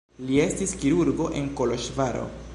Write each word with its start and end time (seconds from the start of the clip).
Li 0.29 0.39
estis 0.45 0.73
kirurgo 0.83 1.29
en 1.43 1.55
Koloĵvaro. 1.61 2.29